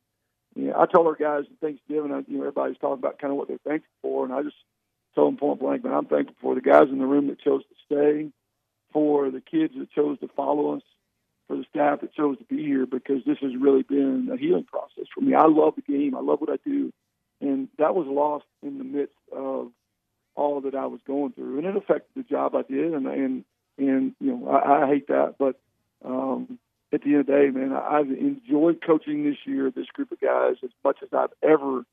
Yeah, 0.56 0.74
I 0.78 0.86
told 0.88 1.06
our 1.06 1.16
guys 1.16 1.44
at 1.52 1.60
Thanksgiving, 1.60 2.12
I, 2.12 2.24
you 2.28 2.38
know, 2.38 2.44
everybody's 2.44 2.78
talking 2.78 3.00
about 3.00 3.20
kind 3.20 3.32
of 3.32 3.38
what 3.38 3.48
they're 3.48 3.60
thankful 3.66 3.92
for, 4.02 4.26
and 4.26 4.34
I 4.34 4.42
just 4.42 4.56
told 5.14 5.34
them 5.34 5.38
point 5.38 5.60
blank, 5.60 5.84
man, 5.84 5.94
I'm 5.94 6.06
thankful 6.06 6.36
for 6.42 6.56
the 6.56 6.62
guys 6.62 6.88
in 6.92 6.98
the 6.98 7.06
room 7.06 7.28
that 7.28 7.40
chose 7.40 7.62
to 7.64 7.76
stay, 7.86 8.32
for 8.92 9.30
the 9.30 9.42
kids 9.42 9.74
that 9.78 9.92
chose 9.92 10.18
to 10.22 10.30
follow 10.36 10.76
us, 10.76 10.82
for 11.48 11.58
the 11.58 11.66
staff 11.70 12.02
that 12.02 12.16
chose 12.16 12.38
to 12.40 12.46
be 12.46 12.64
here 12.64 12.86
because 12.86 13.24
this 13.26 13.38
has 13.42 13.52
really 13.60 13.84
been 13.84 14.30
a 14.34 14.38
healing 14.38 14.64
process 14.64 15.06
for 15.14 15.22
me. 15.22 15.36
I 15.36 15.46
love 15.46 15.76
the 15.76 15.82
game. 15.82 16.16
I 16.16 16.22
love 16.22 16.40
what 16.42 16.50
I 16.50 16.58
do. 16.66 16.92
And 17.42 17.68
that 17.78 17.94
was 17.94 18.08
lost 18.08 18.46
in 18.64 18.78
the 18.78 18.84
midst 18.84 19.16
of 19.32 19.72
all 20.36 20.62
that 20.62 20.74
I 20.74 20.88
was 20.88 21.02
going 21.06 21.34
through. 21.34 21.60
And 21.60 21.68
it 21.68 21.76
affected 21.76 22.10
the 22.16 22.24
job 22.24 22.56
I 22.56 22.64
did. 22.64 22.94
And, 22.94 23.06
and, 23.06 23.46
and 23.78 24.16
you 24.20 24.36
know, 24.36 24.50
I, 24.50 24.84
I 24.84 24.88
hate 24.88 25.08
that. 25.08 25.36
But 25.38 25.60
um, 26.04 26.60
at 26.94 27.02
the 27.02 27.12
end 27.12 27.20
of 27.22 27.26
the 27.28 27.32
day, 27.32 27.50
man, 27.50 27.74
I've 27.74 28.10
enjoyed 28.10 28.82
coaching 28.86 29.24
this 29.24 29.38
year, 29.46 29.72
this 29.72 29.88
group 29.88 30.12
of 30.12 30.20
guys, 30.20 30.56
as 30.64 30.70
much 30.84 30.98
as 31.04 31.10
I've 31.14 31.34
ever 31.44 31.84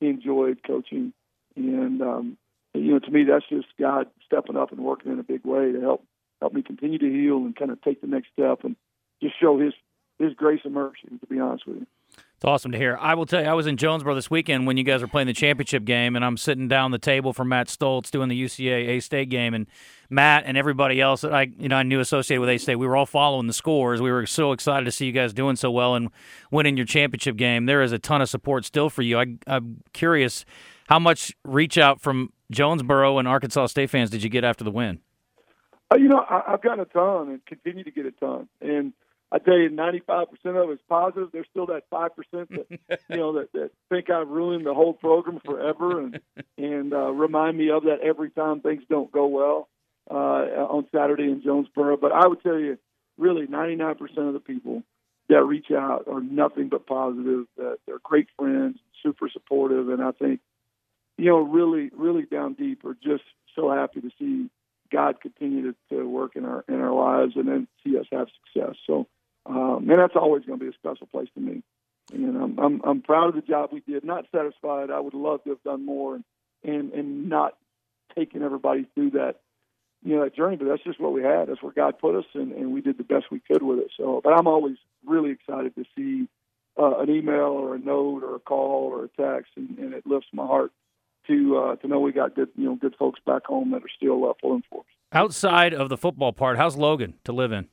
enjoyed 0.00 0.60
coaching. 0.66 1.12
And, 1.56 2.02
um, 2.02 2.36
you 2.74 2.92
know, 2.92 2.98
to 2.98 3.10
me, 3.10 3.24
that's 3.24 3.48
just 3.48 3.66
God 3.78 4.06
stepping 4.24 4.56
up 4.56 4.72
and 4.72 4.80
working 4.80 5.12
in 5.12 5.18
a 5.18 5.24
big 5.24 5.44
way 5.44 5.72
to 5.72 5.80
help 5.80 6.04
help 6.40 6.52
me 6.52 6.62
continue 6.62 6.98
to 6.98 7.10
heal 7.10 7.38
and 7.38 7.56
kind 7.56 7.72
of 7.72 7.82
take 7.82 8.00
the 8.00 8.06
next 8.06 8.28
step 8.32 8.62
and 8.62 8.76
just 9.20 9.34
show 9.40 9.58
his 9.58 9.74
his 10.18 10.34
grace 10.34 10.60
and 10.64 10.74
mercy. 10.74 11.08
To 11.20 11.26
be 11.26 11.40
honest 11.40 11.66
with 11.66 11.78
you. 11.78 11.86
It's 12.36 12.44
awesome 12.44 12.70
to 12.70 12.78
hear. 12.78 12.96
I 13.00 13.14
will 13.14 13.26
tell 13.26 13.42
you, 13.42 13.48
I 13.48 13.54
was 13.54 13.66
in 13.66 13.76
Jonesboro 13.76 14.14
this 14.14 14.30
weekend 14.30 14.66
when 14.68 14.76
you 14.76 14.84
guys 14.84 15.02
were 15.02 15.08
playing 15.08 15.26
the 15.26 15.32
championship 15.32 15.84
game, 15.84 16.14
and 16.14 16.24
I'm 16.24 16.36
sitting 16.36 16.68
down 16.68 16.92
the 16.92 16.98
table 16.98 17.32
for 17.32 17.44
Matt 17.44 17.66
Stoltz 17.66 18.12
doing 18.12 18.28
the 18.28 18.40
UCA 18.40 18.88
A 18.90 19.00
State 19.00 19.28
game, 19.28 19.54
and 19.54 19.66
Matt 20.10 20.44
and 20.46 20.56
everybody 20.56 21.00
else 21.00 21.20
that 21.20 21.34
I 21.34 21.48
you 21.58 21.68
know 21.68 21.76
I 21.76 21.82
knew 21.82 22.00
associated 22.00 22.40
with 22.40 22.50
A 22.50 22.58
State, 22.58 22.76
we 22.76 22.86
were 22.86 22.96
all 22.96 23.06
following 23.06 23.46
the 23.46 23.52
scores. 23.52 24.00
We 24.00 24.10
were 24.10 24.26
so 24.26 24.52
excited 24.52 24.84
to 24.84 24.92
see 24.92 25.06
you 25.06 25.12
guys 25.12 25.32
doing 25.32 25.56
so 25.56 25.70
well 25.70 25.94
and 25.94 26.10
winning 26.50 26.76
your 26.76 26.86
championship 26.86 27.36
game. 27.36 27.66
There 27.66 27.82
is 27.82 27.92
a 27.92 27.98
ton 27.98 28.22
of 28.22 28.28
support 28.28 28.64
still 28.64 28.88
for 28.90 29.02
you. 29.02 29.18
I, 29.18 29.26
I'm 29.46 29.82
curious, 29.92 30.44
how 30.88 30.98
much 30.98 31.34
reach 31.44 31.76
out 31.76 32.00
from 32.00 32.32
Jonesboro 32.50 33.18
and 33.18 33.28
Arkansas 33.28 33.66
State 33.66 33.90
fans 33.90 34.10
did 34.10 34.22
you 34.22 34.30
get 34.30 34.44
after 34.44 34.64
the 34.64 34.70
win? 34.70 35.00
Uh, 35.92 35.96
you 35.96 36.08
know, 36.08 36.18
I, 36.18 36.54
I've 36.54 36.62
gotten 36.62 36.80
a 36.80 36.84
ton 36.86 37.28
and 37.28 37.46
continue 37.46 37.84
to 37.84 37.90
get 37.90 38.06
a 38.06 38.12
ton, 38.12 38.48
and 38.60 38.92
I 39.30 39.38
tell 39.38 39.58
you, 39.58 39.68
95% 39.68 40.06
of 40.46 40.70
it 40.70 40.72
is 40.72 40.78
positive. 40.88 41.28
There's 41.32 41.46
still 41.50 41.66
that 41.66 41.88
5% 41.90 42.10
that, 42.30 42.66
you 43.10 43.16
know, 43.16 43.34
that, 43.34 43.52
that 43.52 43.70
think 43.90 44.08
I've 44.08 44.28
ruined 44.28 44.64
the 44.64 44.72
whole 44.72 44.94
program 44.94 45.40
forever 45.44 46.00
and, 46.00 46.20
and 46.56 46.94
uh, 46.94 47.10
remind 47.10 47.58
me 47.58 47.68
of 47.70 47.84
that 47.84 48.00
every 48.02 48.30
time 48.30 48.60
things 48.60 48.84
don't 48.88 49.12
go 49.12 49.26
well 49.26 49.68
uh, 50.10 50.14
on 50.14 50.86
Saturday 50.94 51.24
in 51.24 51.42
Jonesboro. 51.42 51.96
But 51.96 52.12
I 52.12 52.26
would 52.26 52.42
tell 52.42 52.58
you, 52.58 52.78
really, 53.16 53.46
99% 53.46 54.00
of 54.18 54.32
the 54.32 54.40
people 54.40 54.82
that 55.28 55.44
reach 55.44 55.70
out 55.70 56.06
are 56.08 56.20
nothing 56.20 56.68
but 56.68 56.86
positive. 56.86 57.46
That 57.56 57.78
they're 57.86 57.98
great 58.02 58.28
friends, 58.38 58.78
super 59.02 59.28
supportive, 59.28 59.88
and 59.88 60.02
I 60.02 60.12
think, 60.12 60.40
you 61.16 61.26
know, 61.26 61.40
really, 61.40 61.90
really 61.96 62.22
down 62.22 62.54
deep 62.54 62.84
are 62.84 62.96
just 63.02 63.24
so 63.54 63.70
happy 63.70 64.00
to 64.00 64.10
see 64.18 64.48
God 64.90 65.20
continue 65.20 65.72
to, 65.72 65.96
to 65.96 66.08
work 66.08 66.36
in 66.36 66.44
our 66.44 66.64
in 66.68 66.80
our 66.80 66.92
lives 66.92 67.32
and 67.36 67.48
then 67.48 67.68
see 67.84 67.98
us 67.98 68.06
have 68.10 68.28
success. 68.44 68.76
So 68.86 69.06
um, 69.48 69.88
and 69.88 69.98
that's 69.98 70.16
always 70.16 70.44
going 70.44 70.58
to 70.58 70.64
be 70.64 70.70
a 70.70 70.74
special 70.74 71.06
place 71.06 71.28
to 71.34 71.40
me. 71.40 71.62
And 72.12 72.36
I'm, 72.36 72.58
I'm 72.58 72.80
I'm 72.84 73.02
proud 73.02 73.28
of 73.28 73.34
the 73.34 73.42
job 73.42 73.70
we 73.72 73.80
did. 73.80 74.04
Not 74.04 74.26
satisfied. 74.34 74.90
I 74.90 75.00
would 75.00 75.14
love 75.14 75.44
to 75.44 75.50
have 75.50 75.62
done 75.62 75.84
more 75.84 76.14
and 76.14 76.24
and 76.64 76.92
and 76.92 77.28
not 77.28 77.56
taking 78.14 78.42
everybody 78.42 78.86
through 78.94 79.10
that 79.10 79.40
you 80.02 80.16
know 80.16 80.24
that 80.24 80.34
journey. 80.34 80.56
But 80.56 80.68
that's 80.68 80.84
just 80.84 81.00
what 81.00 81.12
we 81.12 81.22
had. 81.22 81.48
That's 81.48 81.62
where 81.62 81.72
God 81.72 81.98
put 81.98 82.14
us, 82.14 82.24
and, 82.34 82.52
and 82.52 82.72
we 82.72 82.80
did 82.80 82.98
the 82.98 83.04
best 83.04 83.26
we 83.30 83.40
could 83.40 83.62
with 83.62 83.78
it. 83.78 83.90
So, 83.96 84.20
but 84.22 84.32
I'm 84.32 84.46
always 84.46 84.76
really 85.06 85.30
excited 85.30 85.74
to 85.76 85.84
see 85.96 86.28
uh, 86.78 86.98
an 86.98 87.10
email 87.10 87.50
or 87.50 87.74
a 87.74 87.78
note 87.78 88.22
or 88.22 88.36
a 88.36 88.40
call 88.40 88.92
or 88.92 89.04
a 89.04 89.08
text, 89.08 89.52
and, 89.56 89.78
and 89.78 89.94
it 89.94 90.06
lifts 90.06 90.28
my 90.32 90.46
heart 90.46 90.72
to 91.26 91.56
uh, 91.56 91.76
to 91.76 91.88
know 91.88 92.00
we 92.00 92.12
got 92.12 92.34
good 92.34 92.48
you 92.56 92.64
know 92.64 92.76
good 92.76 92.94
folks 92.98 93.20
back 93.26 93.46
home 93.46 93.70
that 93.72 93.82
are 93.82 93.90
still 93.96 94.28
uh, 94.28 94.32
pulling 94.40 94.62
for 94.70 94.80
us. 94.80 94.86
Outside 95.12 95.74
of 95.74 95.88
the 95.88 95.96
football 95.96 96.32
part, 96.32 96.56
how's 96.56 96.76
Logan 96.76 97.14
to 97.24 97.32
live 97.32 97.52
in? 97.52 97.68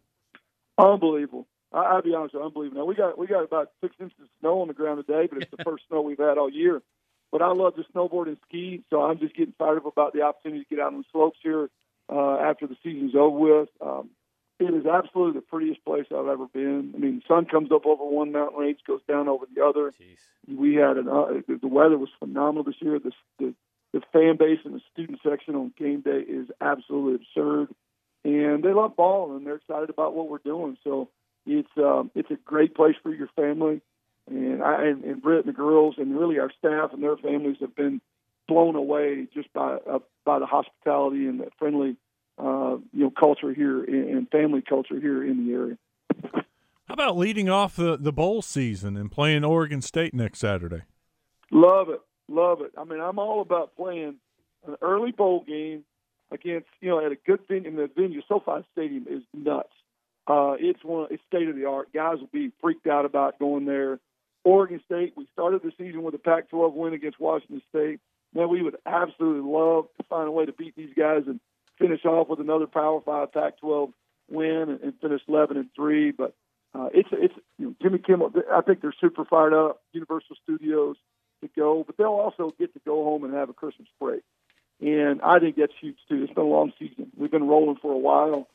Unbelievable. 0.78 1.48
I, 1.72 1.80
I'll 1.80 2.02
be 2.02 2.14
honest, 2.14 2.34
with 2.34 2.42
you, 2.42 2.46
unbelievable. 2.46 2.82
Now 2.82 2.86
we 2.86 2.96
got 2.96 3.18
we 3.18 3.28
got 3.28 3.44
about 3.44 3.72
six 3.82 3.96
inches 4.00 4.18
of 4.22 4.28
snow 4.40 4.62
on 4.62 4.68
the 4.68 4.74
ground 4.74 5.04
today, 5.06 5.28
but 5.32 5.42
it's 5.42 5.52
the 5.52 5.64
first 5.66 5.84
snow 5.88 6.02
we've 6.02 6.18
had 6.18 6.38
all 6.38 6.50
year. 6.50 6.82
But 7.32 7.42
I 7.42 7.52
love 7.52 7.76
to 7.76 7.84
snowboard 7.94 8.28
and 8.28 8.38
ski, 8.48 8.84
so 8.90 9.02
I'm 9.02 9.20
just 9.20 9.36
getting 9.36 9.54
fired 9.58 9.78
up 9.78 9.86
about 9.86 10.14
the 10.14 10.22
opportunity 10.22 10.64
to 10.64 10.70
get 10.70 10.80
out 10.80 10.94
on 10.94 11.00
the 11.00 11.04
slopes 11.12 11.40
here 11.44 11.70
uh, 12.12 12.38
after 12.38 12.68
the 12.68 12.76
season's 12.84 13.16
over 13.16 13.38
with. 13.38 13.70
Um, 13.82 14.10
it 14.60 14.74
is 14.74 14.86
absolutely 14.86 15.40
the 15.40 15.46
prettiest 15.46 15.84
place 15.84 16.06
I've 16.12 16.28
ever 16.28 16.48
been. 16.48 16.94
I 16.96 16.98
mean, 16.98 17.18
the 17.18 17.34
sun 17.34 17.46
comes 17.46 17.72
up 17.74 17.86
over 17.86 18.06
one 18.06 18.32
mountain 18.32 18.60
range, 18.60 18.80
goes 18.88 19.02
down 19.08 19.28
over 19.28 19.46
the 19.54 19.64
other. 19.64 19.92
Jeez. 19.92 20.18
We 20.48 20.76
had 20.76 20.98
an 20.98 21.10
uh, 21.10 21.42
the 21.48 21.68
weather 21.68 21.98
was 21.98 22.10
phenomenal 22.20 22.64
this 22.64 22.76
year. 22.80 23.00
The, 23.00 23.12
the 23.40 23.54
the 23.92 24.02
fan 24.14 24.38
base 24.38 24.60
and 24.64 24.76
the 24.76 24.82
student 24.92 25.20
section 25.28 25.56
on 25.56 25.74
game 25.78 26.02
day 26.02 26.20
is 26.20 26.48
absolutely 26.62 27.16
absurd, 27.16 27.74
and 28.24 28.64
they 28.64 28.72
love 28.72 28.96
ball 28.96 29.36
and 29.36 29.46
they're 29.46 29.56
excited 29.56 29.90
about 29.90 30.14
what 30.14 30.30
we're 30.30 30.38
doing. 30.38 30.78
So 30.84 31.10
it's 31.46 31.70
um, 31.78 32.12
it's 32.16 32.32
a 32.32 32.36
great 32.36 32.76
place 32.76 32.96
for 33.02 33.14
your 33.14 33.30
family, 33.36 33.82
and 34.30 34.64
I 34.64 34.86
and, 34.86 35.04
and 35.04 35.22
Britt 35.22 35.46
and 35.46 35.54
the 35.54 35.58
girls 35.58 35.96
and 35.98 36.18
really 36.18 36.40
our 36.40 36.52
staff 36.58 36.94
and 36.94 37.04
their 37.04 37.18
families 37.18 37.58
have 37.60 37.76
been 37.76 38.00
blown 38.48 38.76
away 38.76 39.28
just 39.34 39.52
by 39.54 39.78
uh, 39.90 40.00
by 40.26 40.40
the 40.40 40.46
hospitality 40.46 41.28
and 41.28 41.40
the 41.40 41.50
friendly 41.58 41.96
uh, 42.38 42.78
you 42.94 43.04
know 43.04 43.12
culture 43.12 43.54
here 43.54 43.84
and 43.84 44.30
family 44.30 44.62
culture 44.62 45.00
here 45.00 45.24
in 45.24 45.46
the 45.46 45.54
area. 45.54 45.78
How 46.88 46.94
about 46.94 47.18
leading 47.18 47.50
off 47.50 47.76
the, 47.76 47.98
the 47.98 48.14
bowl 48.14 48.42
season 48.42 48.96
and 48.96 49.12
playing 49.12 49.44
Oregon 49.44 49.82
State 49.82 50.14
next 50.14 50.40
Saturday? 50.40 50.84
Love 51.52 51.90
it, 51.90 52.02
love 52.30 52.62
it. 52.62 52.72
I 52.78 52.84
mean, 52.84 53.00
I'm 53.00 53.18
all 53.18 53.42
about 53.42 53.76
playing 53.76 54.16
an 54.68 54.76
early 54.82 55.12
bowl 55.12 55.44
game 55.48 55.84
against 56.32 56.68
you 56.82 56.90
know 56.90 57.06
at 57.06 57.12
a 57.12 57.16
good 57.16 57.40
venue. 57.48 57.70
And 57.70 57.78
the 57.78 57.90
venue, 57.96 58.22
SoFi 58.28 58.66
Stadium, 58.74 59.06
is 59.10 59.24
nuts. 59.34 59.70
Uh, 60.28 60.56
it's 60.60 60.84
one, 60.84 61.08
it's 61.12 61.22
state 61.28 61.48
of 61.48 61.56
the 61.56 61.66
art. 61.66 61.94
Guys 61.94 62.18
will 62.20 62.30
be 62.32 62.52
freaked 62.62 62.88
out 62.88 63.06
about 63.06 63.40
going 63.40 63.66
there. 63.66 64.00
Oregon 64.44 64.80
State. 64.86 65.14
We 65.16 65.28
started 65.34 65.62
the 65.64 65.72
season 65.78 66.04
with 66.04 66.14
a 66.14 66.20
Pac-12 66.20 66.74
win 66.74 66.94
against 66.94 67.20
Washington 67.20 67.62
State. 67.70 68.00
Man, 68.36 68.50
we 68.50 68.62
would 68.62 68.76
absolutely 68.86 69.50
love 69.50 69.86
to 69.98 70.04
find 70.04 70.28
a 70.28 70.32
way 70.32 70.46
to 70.46 70.52
beat 70.52 70.76
these 70.76 70.94
guys 70.96 71.24
and 71.26 71.40
finish 71.80 72.04
off 72.06 72.28
with 72.28 72.42
another 72.42 72.68
Power 72.68 73.00
Five 73.02 73.32
Pac-12 73.32 73.94
win 74.30 74.80
and, 74.84 74.94
finish 75.02 75.22
11 75.28 75.58
and 75.58 75.70
three. 75.76 76.12
But 76.12 76.36
uh, 76.74 76.90
it's 76.94 77.10
it's 77.14 77.34
you 77.58 77.68
know, 77.68 77.76
Jimmy 77.82 78.00
Kimmel. 78.00 78.34
I 78.54 78.62
think 78.62 78.82
they're 78.82 78.94
super 79.00 79.24
fired 79.24 79.54
up. 79.54 79.82
Universal 79.94 80.36
Studios 80.44 80.98
to 81.42 81.50
go, 81.56 81.84
but 81.86 81.98
they'll 81.98 82.08
also 82.08 82.54
get 82.60 82.74
to 82.74 82.82
go 82.86 83.04
home 83.04 83.24
and 83.24 83.34
have 83.34 83.50
a 83.50 83.54
Christmas 83.54 83.88
break. 84.00 84.22
And 84.82 85.22
I 85.22 85.40
think 85.40 85.56
that's 85.56 85.74
huge 85.80 85.98
too. 86.10 86.24
It's 86.24 86.34
been 86.34 86.44
a 86.44 86.48
long 86.48 86.74
season. 86.78 87.12
We've 87.16 87.32
been 87.32 87.48
rolling 87.48 87.78
for 87.82 87.94
a 87.94 87.98
while, 87.98 88.48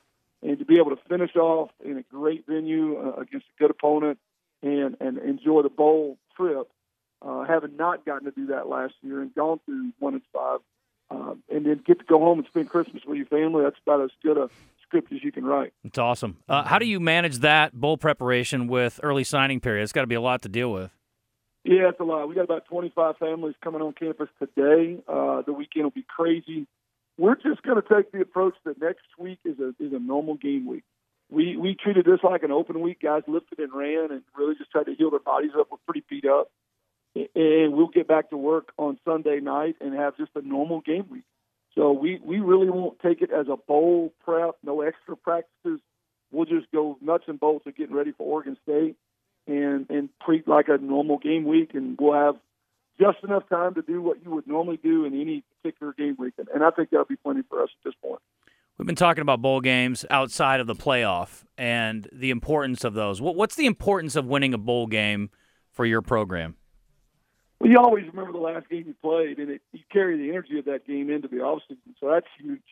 and 0.42 0.58
to 0.58 0.64
be 0.66 0.76
able 0.78 0.94
to 0.94 1.02
finish 1.08 1.34
off 1.36 1.70
in 1.82 1.96
a 1.96 2.02
great 2.02 2.46
venue 2.46 2.98
uh, 2.98 3.20
against 3.20 3.46
a 3.46 3.62
good 3.62 3.70
opponent 3.70 4.18
and 4.62 4.96
and 5.00 5.16
enjoy 5.18 5.62
the 5.62 5.70
bowl 5.70 6.18
trip, 6.36 6.68
uh, 7.22 7.44
having 7.44 7.76
not 7.76 8.04
gotten 8.04 8.24
to 8.24 8.30
do 8.30 8.46
that 8.46 8.68
last 8.68 8.94
year 9.02 9.20
and 9.20 9.34
gone 9.34 9.60
through 9.64 9.92
one 9.98 10.14
and 10.14 10.22
five, 10.32 10.60
uh, 11.10 11.34
and 11.48 11.66
then 11.66 11.82
get 11.86 11.98
to 11.98 12.04
go 12.04 12.18
home 12.18 12.38
and 12.38 12.48
spend 12.48 12.68
Christmas 12.68 13.02
with 13.06 13.16
your 13.16 13.26
family. 13.26 13.64
That's 13.64 13.78
about 13.84 14.02
as 14.02 14.10
good 14.22 14.38
a 14.38 14.48
script 14.82 15.12
as 15.12 15.22
you 15.22 15.32
can 15.32 15.44
write. 15.44 15.72
It's 15.84 15.98
awesome. 15.98 16.38
Uh, 16.48 16.64
how 16.64 16.78
do 16.78 16.86
you 16.86 17.00
manage 17.00 17.38
that 17.38 17.72
bowl 17.72 17.96
preparation 17.96 18.66
with 18.66 19.00
early 19.02 19.24
signing 19.24 19.60
period? 19.60 19.82
It's 19.82 19.92
got 19.92 20.02
to 20.02 20.06
be 20.06 20.14
a 20.14 20.20
lot 20.20 20.42
to 20.42 20.48
deal 20.48 20.72
with. 20.72 20.90
Yeah, 21.64 21.90
it's 21.90 22.00
a 22.00 22.04
lot. 22.04 22.28
We 22.28 22.34
got 22.34 22.44
about 22.44 22.64
25 22.66 23.18
families 23.18 23.54
coming 23.62 23.82
on 23.82 23.92
campus 23.92 24.28
today. 24.38 24.98
Uh, 25.06 25.42
the 25.42 25.52
weekend 25.52 25.84
will 25.84 25.90
be 25.90 26.06
crazy. 26.08 26.66
We're 27.18 27.34
just 27.34 27.62
going 27.62 27.80
to 27.80 27.86
take 27.86 28.12
the 28.12 28.22
approach 28.22 28.54
that 28.64 28.80
next 28.80 29.04
week 29.18 29.40
is 29.44 29.58
a 29.58 29.74
is 29.78 29.92
a 29.92 29.98
normal 29.98 30.36
game 30.36 30.66
week. 30.66 30.84
We 31.30 31.56
we 31.56 31.74
treated 31.74 32.06
this 32.06 32.20
like 32.22 32.42
an 32.44 32.50
open 32.50 32.80
week. 32.80 33.02
Guys 33.02 33.22
lifted 33.26 33.58
and 33.58 33.74
ran, 33.74 34.10
and 34.10 34.22
really 34.34 34.54
just 34.54 34.70
tried 34.70 34.86
to 34.86 34.94
heal 34.94 35.10
their 35.10 35.20
bodies 35.20 35.50
up. 35.58 35.68
We're 35.70 35.76
pretty 35.86 36.02
beat 36.08 36.24
up, 36.24 36.50
and 37.14 37.72
we'll 37.74 37.88
get 37.88 38.06
back 38.06 38.30
to 38.30 38.36
work 38.36 38.72
on 38.78 38.98
Sunday 39.04 39.40
night 39.40 39.76
and 39.80 39.94
have 39.94 40.16
just 40.16 40.30
a 40.34 40.42
normal 40.42 40.80
game 40.80 41.06
week. 41.10 41.24
So 41.74 41.92
we 41.92 42.20
we 42.24 42.40
really 42.40 42.70
won't 42.70 42.98
take 43.00 43.22
it 43.22 43.30
as 43.30 43.46
a 43.48 43.56
bowl 43.56 44.12
prep. 44.24 44.56
No 44.62 44.82
extra 44.82 45.16
practices. 45.16 45.80
We'll 46.32 46.46
just 46.46 46.70
go 46.72 46.98
nuts 47.00 47.24
and 47.26 47.38
bolts 47.38 47.66
of 47.66 47.76
getting 47.76 47.94
ready 47.94 48.12
for 48.12 48.24
Oregon 48.24 48.56
State 48.62 48.96
and 49.46 49.88
and 49.90 50.08
treat 50.24 50.46
like 50.48 50.68
a 50.68 50.78
normal 50.78 51.18
game 51.18 51.44
week, 51.44 51.74
and 51.74 51.96
we'll 52.00 52.14
have 52.14 52.36
just 53.00 53.24
enough 53.24 53.48
time 53.48 53.74
to 53.74 53.82
do 53.82 54.02
what 54.02 54.22
you 54.22 54.30
would 54.30 54.46
normally 54.46 54.76
do 54.76 55.04
in 55.04 55.18
any 55.18 55.42
particular 55.62 55.92
game 55.94 56.16
week, 56.18 56.34
and, 56.38 56.62
I 56.62 56.70
think 56.70 56.90
that'll 56.90 57.06
be 57.06 57.16
plenty 57.16 57.42
for 57.48 57.62
us 57.62 57.70
at 57.80 57.84
this 57.84 57.94
point. 58.02 58.20
We've 58.76 58.86
been 58.86 58.94
talking 58.94 59.22
about 59.22 59.42
bowl 59.42 59.60
games 59.60 60.04
outside 60.10 60.60
of 60.60 60.66
the 60.66 60.74
playoff 60.74 61.44
and 61.56 62.08
the 62.12 62.30
importance 62.30 62.84
of 62.84 62.94
those. 62.94 63.20
What's 63.20 63.54
the 63.54 63.66
importance 63.66 64.16
of 64.16 64.26
winning 64.26 64.54
a 64.54 64.58
bowl 64.58 64.86
game 64.86 65.30
for 65.70 65.84
your 65.84 66.02
program? 66.02 66.56
Well, 67.60 67.70
you 67.70 67.78
always 67.78 68.06
remember 68.06 68.32
the 68.32 68.38
last 68.38 68.68
game 68.70 68.84
you 68.86 68.94
played, 69.02 69.38
and 69.38 69.50
it, 69.50 69.62
you 69.72 69.80
carry 69.92 70.16
the 70.16 70.30
energy 70.30 70.58
of 70.58 70.64
that 70.64 70.86
game 70.86 71.10
into 71.10 71.28
the 71.28 71.36
offseason, 71.36 71.94
so 72.00 72.08
that's 72.08 72.26
huge. 72.38 72.62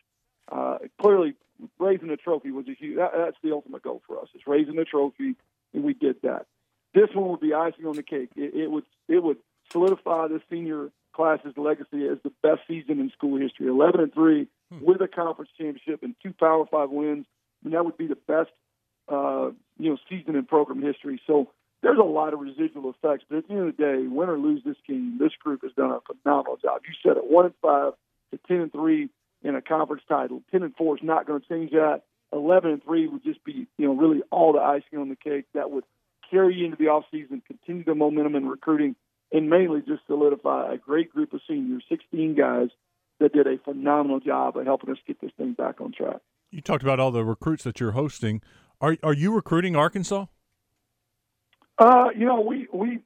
Uh, 0.50 0.78
clearly, 1.00 1.34
raising 1.78 2.08
the 2.08 2.16
trophy 2.16 2.50
was 2.50 2.66
a 2.68 2.74
huge. 2.74 2.96
That, 2.96 3.12
that's 3.14 3.36
the 3.42 3.52
ultimate 3.52 3.82
goal 3.82 4.02
for 4.06 4.18
us. 4.18 4.28
Is 4.34 4.42
raising 4.46 4.76
the 4.76 4.86
trophy, 4.86 5.34
and 5.74 5.84
we 5.84 5.92
did 5.92 6.16
that. 6.22 6.46
This 6.94 7.10
one 7.12 7.30
would 7.30 7.40
be 7.40 7.52
icing 7.52 7.84
on 7.84 7.96
the 7.96 8.02
cake. 8.02 8.30
It, 8.34 8.54
it 8.54 8.70
would 8.70 8.84
it 9.08 9.22
would 9.22 9.36
solidify 9.70 10.28
the 10.28 10.40
senior 10.50 10.88
class's 11.12 11.52
legacy 11.58 12.06
as 12.06 12.18
the 12.22 12.32
best 12.42 12.60
season 12.66 12.98
in 12.98 13.10
school 13.10 13.38
history. 13.38 13.66
Eleven 13.66 14.00
and 14.00 14.14
three 14.14 14.48
hmm. 14.72 14.82
with 14.82 15.02
a 15.02 15.08
conference 15.08 15.50
championship 15.58 16.02
and 16.02 16.14
two 16.22 16.32
Power 16.32 16.64
Five 16.70 16.88
wins. 16.88 17.26
I 17.62 17.68
mean, 17.68 17.74
that 17.74 17.84
would 17.84 17.98
be 17.98 18.06
the 18.06 18.16
best 18.16 18.50
uh, 19.08 19.50
you 19.78 19.90
know 19.90 19.98
season 20.08 20.34
in 20.34 20.46
program 20.46 20.80
history. 20.80 21.20
So 21.26 21.50
there's 21.82 21.98
a 21.98 22.02
lot 22.02 22.34
of 22.34 22.40
residual 22.40 22.90
effects. 22.90 23.24
But 23.28 23.38
at 23.38 23.48
the 23.48 23.54
end 23.54 23.68
of 23.68 23.76
the 23.76 23.82
day, 23.82 24.06
win 24.06 24.28
or 24.28 24.38
lose 24.38 24.62
this 24.64 24.76
game, 24.86 25.18
this 25.20 25.32
group 25.42 25.62
has 25.62 25.72
done 25.76 25.90
a 25.90 26.00
phenomenal 26.00 26.56
job. 26.56 26.82
You 26.86 26.94
said 27.02 27.16
it, 27.16 27.30
one 27.30 27.46
and 27.46 27.54
five 27.62 27.92
to 28.32 28.38
ten 28.48 28.60
and 28.60 28.72
three 28.72 29.08
in 29.42 29.54
a 29.54 29.62
conference 29.62 30.02
title. 30.08 30.42
Ten 30.50 30.62
and 30.62 30.74
four 30.76 30.96
is 30.96 31.02
not 31.02 31.26
going 31.26 31.40
to 31.40 31.48
change 31.48 31.70
that. 31.72 32.02
Eleven 32.32 32.72
and 32.72 32.84
three 32.84 33.06
would 33.06 33.24
just 33.24 33.42
be 33.44 33.66
you 33.78 33.86
know 33.86 33.94
really 33.94 34.22
all 34.30 34.52
the 34.52 34.60
icing 34.60 34.98
on 34.98 35.08
the 35.08 35.16
cake. 35.16 35.46
That 35.54 35.70
would 35.70 35.84
carry 36.30 36.56
you 36.56 36.66
into 36.66 36.76
the 36.76 36.84
offseason, 36.84 37.42
continue 37.46 37.84
the 37.84 37.94
momentum 37.94 38.34
in 38.34 38.48
recruiting, 38.48 38.96
and 39.32 39.48
mainly 39.48 39.80
just 39.80 40.06
solidify 40.06 40.74
a 40.74 40.76
great 40.76 41.12
group 41.12 41.32
of 41.32 41.40
seniors, 41.48 41.84
16 41.88 42.34
guys 42.34 42.68
that 43.18 43.32
did 43.32 43.46
a 43.46 43.58
phenomenal 43.58 44.20
job 44.20 44.56
of 44.56 44.66
helping 44.66 44.90
us 44.90 44.98
get 45.06 45.20
this 45.20 45.30
thing 45.36 45.54
back 45.54 45.80
on 45.80 45.92
track. 45.92 46.20
You 46.50 46.60
talked 46.60 46.82
about 46.82 47.00
all 47.00 47.10
the 47.10 47.24
recruits 47.24 47.64
that 47.64 47.80
you're 47.80 47.92
hosting. 47.92 48.42
Are 48.80 48.96
are 49.02 49.14
you 49.14 49.34
recruiting 49.34 49.76
Arkansas? 49.76 50.26
Uh, 51.78 52.08
you 52.16 52.26
know, 52.26 52.40
we 52.40 52.66
we 52.72 53.00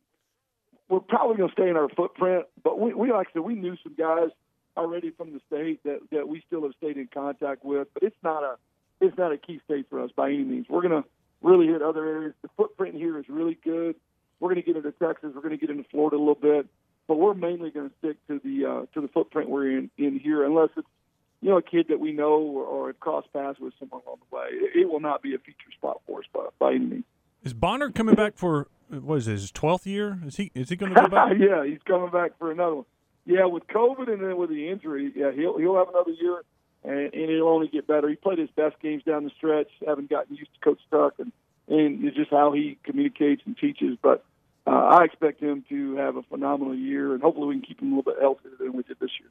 we're 0.88 1.00
probably 1.00 1.36
going 1.36 1.48
to 1.48 1.52
stay 1.52 1.68
in 1.68 1.76
our 1.76 1.88
footprint, 1.88 2.46
but 2.62 2.78
we, 2.78 2.94
we 2.94 3.12
like 3.12 3.28
I 3.28 3.32
said, 3.34 3.42
we 3.42 3.54
knew 3.54 3.76
some 3.82 3.94
guys 3.94 4.30
already 4.76 5.10
from 5.10 5.32
the 5.32 5.40
state 5.46 5.82
that 5.84 6.00
that 6.10 6.28
we 6.28 6.42
still 6.46 6.62
have 6.62 6.72
stayed 6.78 6.96
in 6.96 7.08
contact 7.12 7.64
with, 7.64 7.88
but 7.94 8.02
it's 8.02 8.16
not 8.22 8.42
a 8.42 8.56
it's 9.00 9.16
not 9.18 9.32
a 9.32 9.36
key 9.36 9.60
state 9.64 9.86
for 9.90 10.00
us 10.00 10.10
by 10.16 10.28
any 10.28 10.44
means. 10.44 10.66
We're 10.68 10.82
going 10.82 11.02
to 11.02 11.08
really 11.42 11.66
hit 11.66 11.82
other 11.82 12.06
areas. 12.06 12.34
The 12.42 12.48
footprint 12.56 12.94
here 12.94 13.18
is 13.18 13.24
really 13.28 13.58
good. 13.62 13.96
We're 14.40 14.48
going 14.48 14.62
to 14.62 14.66
get 14.66 14.76
into 14.76 14.92
Texas. 14.92 15.32
We're 15.34 15.42
going 15.42 15.58
to 15.58 15.58
get 15.58 15.70
into 15.70 15.84
Florida 15.90 16.16
a 16.16 16.18
little 16.18 16.34
bit, 16.34 16.66
but 17.08 17.16
we're 17.16 17.34
mainly 17.34 17.70
going 17.70 17.90
to 17.90 17.96
stick 17.98 18.16
to 18.28 18.40
the 18.42 18.66
uh, 18.66 18.86
to 18.94 19.00
the 19.00 19.08
footprint 19.08 19.50
we're 19.50 19.70
in 19.70 19.90
in 19.98 20.18
here, 20.18 20.44
unless 20.44 20.70
it's 20.76 20.88
you 21.42 21.50
know 21.50 21.58
a 21.58 21.62
kid 21.62 21.86
that 21.88 22.00
we 22.00 22.12
know 22.12 22.38
or, 22.40 22.64
or 22.64 22.86
have 22.88 23.00
crossed 23.00 23.32
paths 23.32 23.58
with 23.60 23.74
someone 23.78 24.00
along 24.06 24.18
the 24.30 24.36
way. 24.36 24.46
It, 24.50 24.80
it 24.82 24.88
will 24.90 25.00
not 25.00 25.20
be 25.20 25.34
a 25.34 25.38
feature 25.38 25.70
spot 25.76 26.00
for 26.06 26.20
us 26.20 26.26
by, 26.32 26.46
by 26.58 26.70
any 26.74 26.86
means. 26.86 27.04
Is 27.42 27.54
Bonner 27.54 27.90
coming 27.90 28.14
back 28.14 28.36
for 28.36 28.68
what 28.88 29.16
is 29.16 29.28
it, 29.28 29.32
his 29.32 29.50
twelfth 29.50 29.86
year? 29.86 30.20
Is 30.24 30.36
he 30.36 30.52
is 30.54 30.68
he 30.68 30.76
going 30.76 30.94
to 30.94 31.00
go 31.00 31.08
back? 31.08 31.32
yeah, 31.38 31.64
he's 31.64 31.82
coming 31.86 32.10
back 32.10 32.38
for 32.38 32.50
another 32.52 32.76
one. 32.76 32.84
Yeah, 33.24 33.46
with 33.46 33.66
COVID 33.68 34.08
and 34.08 34.22
then 34.22 34.36
with 34.36 34.50
the 34.50 34.68
injury, 34.68 35.12
yeah, 35.14 35.32
he'll 35.32 35.58
he'll 35.58 35.76
have 35.76 35.88
another 35.88 36.12
year, 36.12 36.42
and, 36.84 37.12
and 37.12 37.30
he'll 37.30 37.48
only 37.48 37.68
get 37.68 37.86
better. 37.86 38.08
He 38.08 38.16
played 38.16 38.38
his 38.38 38.50
best 38.50 38.78
games 38.80 39.02
down 39.04 39.24
the 39.24 39.30
stretch, 39.36 39.68
haven't 39.86 40.10
gotten 40.10 40.36
used 40.36 40.52
to 40.54 40.60
Coach 40.60 40.80
Tuck, 40.90 41.14
and 41.18 41.32
and 41.68 42.04
it's 42.04 42.16
just 42.16 42.30
how 42.30 42.52
he 42.52 42.78
communicates 42.84 43.42
and 43.44 43.56
teaches. 43.56 43.96
But 44.00 44.24
uh, 44.66 44.70
I 44.70 45.04
expect 45.04 45.40
him 45.40 45.64
to 45.68 45.96
have 45.96 46.16
a 46.16 46.22
phenomenal 46.22 46.76
year, 46.76 47.12
and 47.14 47.22
hopefully 47.22 47.48
we 47.48 47.54
can 47.54 47.62
keep 47.62 47.80
him 47.80 47.92
a 47.92 47.96
little 47.96 48.12
bit 48.12 48.20
healthier 48.20 48.52
than 48.58 48.72
we 48.72 48.82
did 48.84 48.98
this 49.00 49.10
year. 49.18 49.30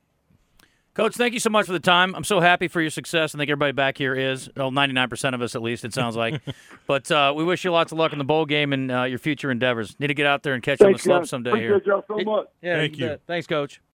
Coach, 0.93 1.15
thank 1.15 1.33
you 1.33 1.39
so 1.39 1.49
much 1.49 1.67
for 1.67 1.71
the 1.71 1.79
time. 1.79 2.13
I'm 2.15 2.25
so 2.25 2.41
happy 2.41 2.67
for 2.67 2.81
your 2.81 2.89
success. 2.89 3.33
I 3.33 3.37
think 3.37 3.49
everybody 3.49 3.71
back 3.71 3.97
here 3.97 4.13
is. 4.13 4.49
Well, 4.57 4.71
99% 4.71 5.33
of 5.33 5.41
us, 5.41 5.55
at 5.55 5.61
least, 5.61 5.85
it 5.85 5.93
sounds 5.93 6.17
like. 6.17 6.41
but 6.87 7.09
uh, 7.09 7.33
we 7.35 7.45
wish 7.45 7.63
you 7.63 7.71
lots 7.71 7.93
of 7.93 7.97
luck 7.97 8.11
in 8.11 8.17
the 8.17 8.25
bowl 8.25 8.45
game 8.45 8.73
and 8.73 8.91
uh, 8.91 9.03
your 9.03 9.19
future 9.19 9.51
endeavors. 9.51 9.97
Need 9.99 10.07
to 10.07 10.13
get 10.13 10.25
out 10.25 10.43
there 10.43 10.53
and 10.53 10.61
catch 10.61 10.79
Thanks, 10.79 10.83
on 10.89 10.91
the 10.93 10.99
slope 10.99 11.21
guys. 11.21 11.29
someday 11.29 11.49
Appreciate 11.51 11.83
here. 11.85 11.93
y'all 11.93 12.03
so 12.07 12.17
much. 12.23 12.47
Yeah, 12.61 12.75
Thank 12.75 12.97
you. 12.97 13.17
Thanks, 13.25 13.47
Coach. 13.47 13.81